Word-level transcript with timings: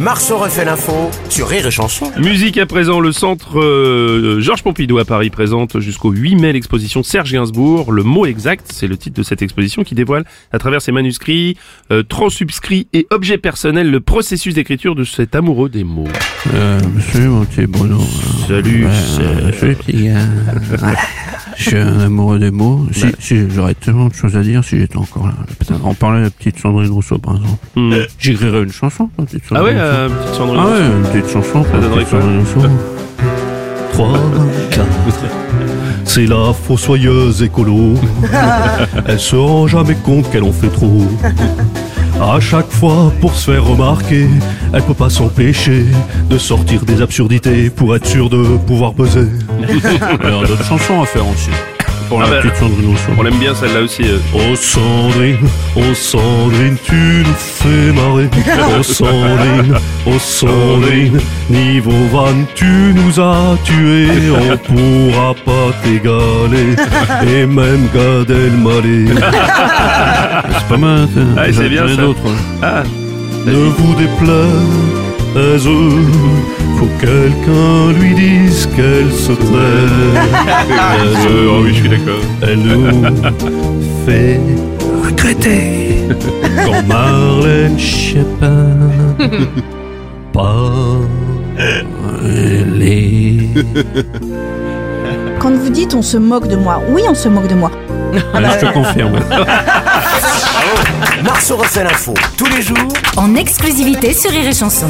Marceau 0.00 0.38
refait 0.38 0.64
l'info 0.64 1.10
sur 1.28 1.48
Rire 1.48 1.66
et 1.66 1.70
Chanson. 1.70 2.10
Musique 2.18 2.58
à 2.58 2.66
présent, 2.66 3.00
le 3.00 3.12
centre 3.12 3.60
euh, 3.60 4.40
Georges 4.40 4.62
Pompidou 4.62 4.98
à 4.98 5.04
Paris 5.04 5.30
présente 5.30 5.80
jusqu'au 5.80 6.10
8 6.10 6.36
mai 6.36 6.52
l'exposition 6.52 7.02
Serge 7.02 7.32
Gainsbourg. 7.32 7.92
Le 7.92 8.02
mot 8.02 8.26
exact, 8.26 8.66
c'est 8.72 8.86
le 8.86 8.96
titre 8.96 9.16
de 9.16 9.22
cette 9.22 9.42
exposition 9.42 9.84
qui 9.84 9.94
dévoile 9.94 10.24
à 10.52 10.58
travers 10.58 10.82
ses 10.82 10.92
manuscrits, 10.92 11.56
euh, 11.90 12.02
transubscrits 12.02 12.88
et 12.92 13.06
objets 13.10 13.38
personnels 13.38 13.90
le 13.90 14.00
processus 14.00 14.54
d'écriture 14.54 14.94
de 14.94 15.04
cet 15.04 15.34
amoureux 15.34 15.68
des 15.68 15.84
mots. 15.84 16.08
Euh, 16.54 16.80
monsieur, 16.94 17.28
mon 17.28 17.44
petit 17.44 17.66
Bruno. 17.66 18.00
Salut, 18.48 18.86
ouais, 18.86 18.92
Serge. 18.92 19.58
salut, 19.58 19.76
petit 19.76 20.04
gars. 20.04 20.18
Je 21.62 21.68
suis 21.68 21.78
un 21.78 22.00
amoureux 22.00 22.40
des 22.40 22.50
mots. 22.50 22.86
Si, 22.90 23.06
si, 23.20 23.48
j'aurais 23.48 23.74
tellement 23.74 24.08
de 24.08 24.14
choses 24.14 24.36
à 24.36 24.40
dire 24.40 24.64
si 24.64 24.78
j'étais 24.78 24.96
encore 24.96 25.28
là. 25.28 25.34
Putain, 25.60 25.76
on 25.84 25.94
parlait 25.94 26.18
de 26.18 26.24
la 26.24 26.30
petite 26.30 26.58
Sandrine 26.58 26.90
Rousseau, 26.90 27.18
par 27.18 27.36
exemple. 27.36 27.56
Hmm. 27.76 27.94
J'écrirais 28.18 28.64
une 28.64 28.72
chanson, 28.72 29.08
la 29.16 29.24
petite 29.24 29.44
Ah 29.52 29.62
ouais, 29.62 29.72
euh, 29.76 30.08
petite 30.08 30.34
Sandrine 30.34 30.60
Rousseau. 30.60 30.72
Ah 30.74 30.80
ouais, 30.80 30.96
une 30.96 31.20
petite 31.20 31.32
chanson. 31.32 31.64
la 31.72 31.80
donnerait 31.80 32.04
quoi 32.04 32.20
Sandrine 32.20 32.40
Rousseau. 32.40 32.68
3, 33.92 34.20
4. 34.70 34.86
C'est 36.04 36.26
la 36.26 36.52
fossoyeuse 36.52 37.42
écolo. 37.42 37.94
Elle 39.06 39.20
se 39.20 39.36
rend 39.36 39.68
jamais 39.68 39.94
compte 39.94 40.30
qu'elle 40.30 40.42
en 40.42 40.52
fait 40.52 40.68
trop. 40.68 41.06
À 42.20 42.38
chaque 42.40 42.70
fois, 42.70 43.12
pour 43.20 43.34
se 43.34 43.50
faire 43.50 43.64
remarquer, 43.64 44.28
elle 44.72 44.82
peut 44.82 44.94
pas 44.94 45.10
s'empêcher 45.10 45.84
de 46.30 46.38
sortir 46.38 46.84
des 46.84 47.02
absurdités 47.02 47.68
pour 47.70 47.96
être 47.96 48.06
sûre 48.06 48.30
de 48.30 48.56
pouvoir 48.66 48.92
peser. 48.94 49.26
Alors, 50.24 50.42
d'autres 50.46 50.64
chansons 50.64 51.02
à 51.02 51.06
faire 51.06 51.26
aussi. 51.28 51.50
Pour 52.08 52.20
la 52.20 52.26
Ah 52.26 52.30
bah, 52.30 52.36
petite 52.42 52.56
Sandrine 52.56 52.86
Rousseau. 52.90 53.12
On 53.18 53.22
l'aime 53.22 53.38
bien 53.38 53.54
celle-là 53.54 53.80
aussi. 53.80 54.02
euh. 54.04 54.18
Oh 54.34 54.54
Sandrine, 54.54 55.36
oh 55.76 55.94
Sandrine, 55.94 56.76
tu 56.84 56.94
nous 56.94 57.34
fais 57.34 57.81
marrer. 58.02 58.28
Oh 58.78 58.82
Sandrine, 58.82 59.74
oh 60.06 60.18
Sandrine, 60.18 61.20
niveau 61.50 61.90
van, 62.10 62.34
tu 62.54 62.64
nous 62.94 63.20
as 63.20 63.56
tués. 63.64 64.30
On 64.30 64.56
pourra 64.66 65.34
pas 65.44 65.72
t'égaler, 65.82 66.74
et 67.26 67.46
même 67.46 67.88
Gad 67.94 68.30
Elmaleh. 68.30 69.14
C'est 70.58 70.68
pas 70.68 70.76
mal. 70.76 71.08
ça. 71.14 71.20
Ah, 71.36 71.52
c'est 71.52 71.68
bien, 71.68 71.86
ça. 71.88 72.08
ouais. 72.08 72.14
Ah, 72.62 72.82
Ne 73.46 73.52
vous 73.52 73.94
déplaise, 73.94 75.68
faut 76.78 76.86
que 76.98 77.06
quelqu'un 77.06 77.98
lui 78.00 78.14
dise 78.14 78.68
qu'elle 78.74 79.12
se 79.12 79.32
tait. 79.32 79.44
euh, 81.28 81.48
oh 81.50 81.60
oui, 81.64 81.70
je 81.74 81.80
suis 81.80 81.88
d'accord. 81.88 82.21
Elle 82.42 82.58
nous 82.58 82.86
fait 84.06 84.40
regretter 85.04 86.08
quand 86.64 86.82
Marlène 86.86 87.78
Schiappa 87.78 88.50
Les... 92.74 93.48
Quand 95.38 95.52
vous 95.52 95.70
dites 95.70 95.94
on 95.94 96.02
se 96.02 96.16
moque 96.16 96.48
de 96.48 96.56
moi, 96.56 96.82
oui 96.90 97.02
on 97.08 97.14
se 97.14 97.28
moque 97.28 97.46
de 97.46 97.54
moi. 97.54 97.70
Allez, 98.34 98.48
je 98.60 98.66
te 98.66 98.72
confirme. 98.72 99.20
Marceau 101.22 101.56
refait 101.56 101.84
l'info 101.84 102.14
tous 102.36 102.46
les 102.46 102.62
jours 102.62 102.92
en 103.16 103.34
exclusivité 103.34 104.12
sur 104.12 104.30
Rire 104.30 104.48
et 104.48 104.54
Chanson. 104.54 104.88